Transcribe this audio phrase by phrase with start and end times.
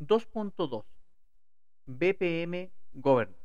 [0.00, 0.86] 2.2
[1.84, 3.38] BPM Governance.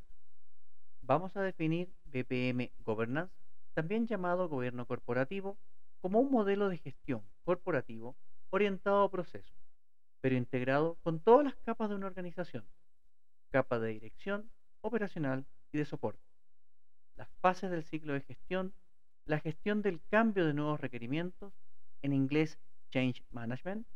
[1.02, 3.34] Vamos a definir BPM Governance,
[3.74, 5.58] también llamado gobierno corporativo,
[6.00, 8.16] como un modelo de gestión corporativo
[8.48, 9.54] orientado a procesos,
[10.22, 12.64] pero integrado con todas las capas de una organización,
[13.50, 14.50] capa de dirección,
[14.80, 16.24] operacional y de soporte.
[17.16, 18.72] Las fases del ciclo de gestión,
[19.26, 21.52] la gestión del cambio de nuevos requerimientos,
[22.00, 22.58] en inglés
[22.92, 23.86] Change Management,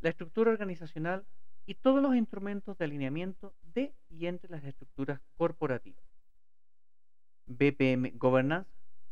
[0.00, 1.24] la estructura organizacional
[1.70, 6.02] y todos los instrumentos de alineamiento de y entre las estructuras corporativas.
[7.46, 8.68] BPM Governance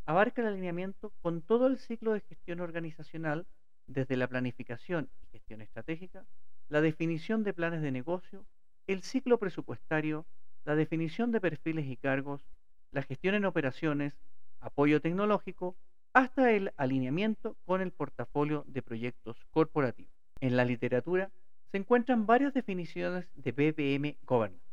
[0.06, 3.46] abarca el alineamiento con todo el ciclo de gestión organizacional
[3.86, 6.26] desde la planificación y gestión estratégica,
[6.68, 8.44] la definición de planes de negocio,
[8.88, 10.26] el ciclo presupuestario,
[10.64, 12.42] la definición de perfiles y cargos,
[12.90, 14.14] la gestión en operaciones,
[14.58, 15.76] apoyo tecnológico,
[16.12, 20.10] hasta el alineamiento con el portafolio de proyectos corporativos.
[20.40, 21.30] En la literatura
[21.70, 24.64] se encuentran varias definiciones de BPM Governance,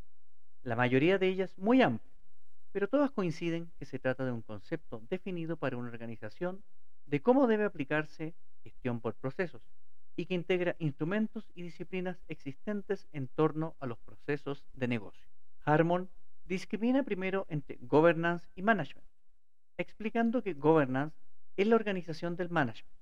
[0.63, 2.15] la mayoría de ellas muy amplias,
[2.71, 6.63] pero todas coinciden que se trata de un concepto definido para una organización
[7.05, 9.61] de cómo debe aplicarse gestión por procesos
[10.15, 15.25] y que integra instrumentos y disciplinas existentes en torno a los procesos de negocio.
[15.65, 16.09] Harmon
[16.45, 19.07] discrimina primero entre governance y management,
[19.77, 21.15] explicando que governance
[21.57, 22.94] es la organización del management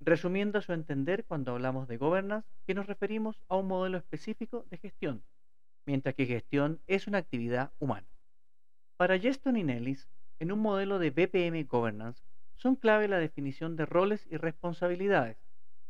[0.00, 4.66] Resumiendo a su entender, cuando hablamos de governance, que nos referimos a un modelo específico
[4.70, 5.24] de gestión,
[5.86, 8.06] mientras que gestión es una actividad humana.
[8.96, 12.22] Para Jeston y Nellis, en un modelo de BPM Governance,
[12.56, 15.38] son clave la definición de roles y responsabilidades,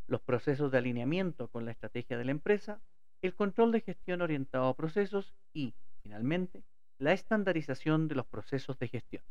[0.06, 2.80] los procesos de alineamiento con la estrategia de la empresa,
[3.22, 6.62] el control de gestión orientado a procesos y, finalmente,
[6.98, 9.22] la estandarización de los procesos de gestión.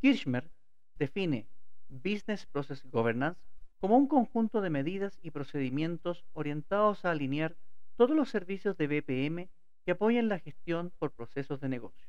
[0.00, 0.50] Kirchner
[0.96, 1.46] define
[1.88, 3.40] Business Process Governance
[3.82, 7.56] como un conjunto de medidas y procedimientos orientados a alinear
[7.96, 9.48] todos los servicios de BPM
[9.84, 12.06] que apoyan la gestión por procesos de negocio.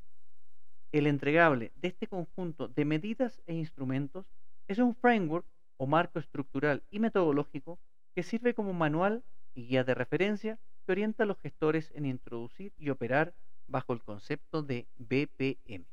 [0.92, 4.24] El entregable de este conjunto de medidas e instrumentos
[4.68, 5.44] es un framework
[5.76, 7.80] o marco estructural y metodológico
[8.14, 12.72] que sirve como manual y guía de referencia que orienta a los gestores en introducir
[12.78, 13.34] y operar
[13.66, 15.84] bajo el concepto de BPM.